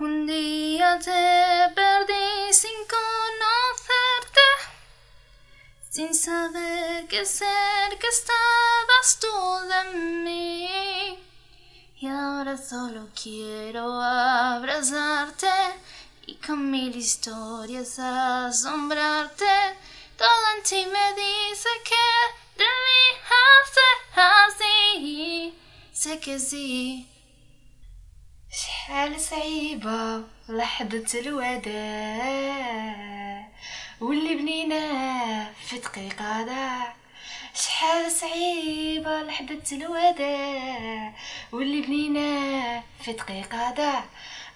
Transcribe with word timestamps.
Un 0.00 0.26
día 0.26 0.98
te 0.98 1.74
perdí 1.74 2.54
sin 2.54 2.78
conocerte, 2.88 4.46
sin 5.90 6.14
saber 6.14 7.06
que 7.06 7.20
estabas 7.20 9.18
tú 9.20 9.28
de 9.68 9.98
mí. 10.24 11.18
Y 11.96 12.06
ahora 12.06 12.56
solo 12.56 13.08
quiero 13.14 14.00
abrazarte 14.00 15.52
y 16.24 16.36
con 16.36 16.70
mil 16.70 16.96
historias 16.96 17.98
asombrarte. 17.98 19.76
Todo 20.16 20.56
en 20.56 20.62
ti 20.62 20.86
me 20.86 21.06
dice 21.12 21.68
que 21.84 22.06
debí 22.56 23.04
hacer 23.44 23.96
así. 24.16 25.54
Sé 25.92 26.18
que 26.18 26.38
sí. 26.38 27.06
شحال 28.52 29.20
صعيبة 29.20 30.22
لحظة 30.48 31.20
الوداع. 31.20 32.50
واللي 34.00 34.34
بنينا 34.34 35.52
في 35.66 35.78
دقيقة 35.78 36.42
ضاع. 36.46 36.99
صعيبة 38.10 39.22
لحظة 39.22 39.62
الوداع 39.72 41.12
واللي 41.52 41.80
بنينا 41.80 42.82
في 43.04 43.12
دقيقة 43.12 43.70
ضاع. 43.70 44.04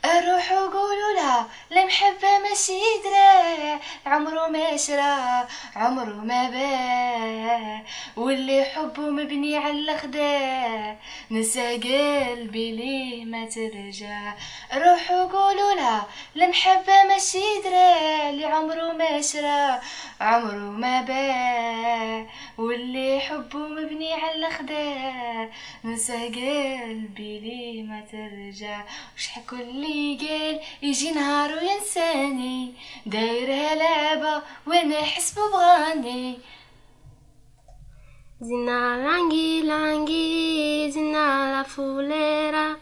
أروح 0.04 0.52
وقولوا 0.52 1.12
لها 1.16 1.48
المحبة 1.72 2.38
ماشي 2.38 2.80
دراع 3.04 3.80
عمرو 4.06 4.48
ما 4.48 4.76
شرا 4.76 5.48
عمرو 5.76 6.14
ما 6.14 6.50
باع. 6.50 7.82
واللي 8.16 8.64
حبه 8.64 9.02
مبني 9.02 9.56
على 9.56 9.78
الخداع 9.78 10.96
نسى 11.30 11.76
قلبي 11.76 12.72
ليه 12.72 13.24
ما 13.24 13.44
ترجع. 13.44 14.34
روح 14.74 15.10
وقولوا 15.10 15.74
لها 15.74 16.06
المحبة 16.36 17.02
ماشي 17.08 17.62
دراع 17.64 18.28
اللي 18.30 18.44
عمرو 18.44 18.83
ما 18.98 19.20
شرا 19.20 19.80
عمرو 20.20 20.70
ما 20.70 21.02
باع 21.02 22.26
واللي 22.58 23.20
حبه 23.20 23.58
مبني 23.58 24.12
على 24.12 24.46
الخداع 24.46 25.50
نسى 25.84 26.26
قلبي 26.26 27.40
ليه 27.40 27.82
ما 27.82 28.00
ترجع؟ 28.12 28.84
وشحال 29.16 29.46
كل 29.46 29.84
قال؟ 30.20 30.60
يجي 30.82 31.10
نهار 31.10 31.50
وينساني. 31.58 32.74
دايرها 33.06 33.74
لعبة 33.74 34.42
وأنا 34.66 35.02
حس 35.02 35.34
بغاني؟ 35.34 36.38
Zina 38.40 38.96
langi 39.06 39.62
langi, 39.62 40.90
zina 40.92 41.26
la 41.54 41.64
fulera. 41.64 42.76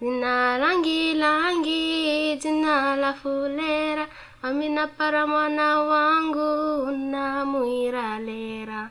Zina 0.00 0.58
langi 0.58 1.14
langi, 1.14 2.36
zina 2.42 2.96
la 2.96 3.12
fulera. 3.12 4.04
Amina 4.44 4.86
para 4.88 5.26
mwana 5.26 5.80
wangu 5.80 6.90
na 7.12 7.44
muiralera. 7.44 8.90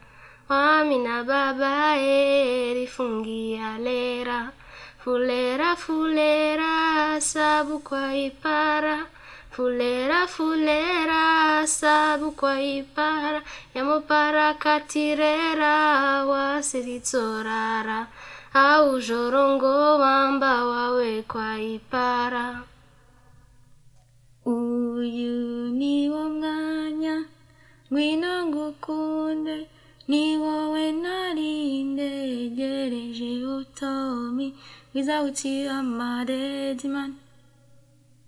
Amina 0.49 1.23
baba 1.23 1.93
erifungia 1.97 3.77
lera. 3.77 4.49
Fulera 5.03 5.75
fulera 5.75 7.21
sabu 7.21 7.79
kwa 7.79 8.15
ipara. 8.15 9.05
Fulera 9.51 10.25
fulera 10.27 11.67
sabu 11.67 12.31
kwa 12.31 12.61
ipara 12.61 13.41
Yamopara 13.75 14.53
katirera 14.53 16.25
wasiritsorara 16.25 18.07
Au 18.53 18.99
jorongo 18.99 19.99
wamba 19.99 20.65
wawe 20.65 21.21
kwa 21.21 21.59
ipara 21.59 22.61
uyu 24.45 25.69
niwo 25.79 26.21
mwanya 26.29 27.15
ngwino 27.91 28.31
ngukunde 28.47 29.57
ni 30.07 30.37
wowe 30.37 30.91
nari 31.03 31.83
ndegereje 31.83 33.31
utomi 33.57 34.47
without 34.93 35.45
you 35.45 35.69
I'm 35.69 36.01
a 36.01 36.25
dead 36.25 36.83
man 36.85 37.15